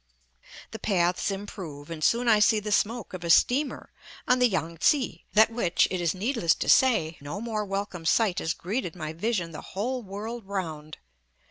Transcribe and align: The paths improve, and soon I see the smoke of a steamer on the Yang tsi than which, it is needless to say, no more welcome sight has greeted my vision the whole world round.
The 0.71 0.79
paths 0.79 1.29
improve, 1.29 1.91
and 1.91 2.03
soon 2.03 2.27
I 2.27 2.39
see 2.39 2.59
the 2.59 2.71
smoke 2.71 3.13
of 3.13 3.23
a 3.23 3.29
steamer 3.29 3.91
on 4.27 4.39
the 4.39 4.47
Yang 4.49 4.77
tsi 4.79 5.25
than 5.33 5.53
which, 5.53 5.87
it 5.91 6.01
is 6.01 6.15
needless 6.15 6.55
to 6.55 6.69
say, 6.69 7.19
no 7.21 7.39
more 7.39 7.63
welcome 7.63 8.05
sight 8.07 8.39
has 8.39 8.55
greeted 8.55 8.95
my 8.95 9.13
vision 9.13 9.51
the 9.51 9.61
whole 9.61 10.01
world 10.01 10.45
round. 10.47 10.97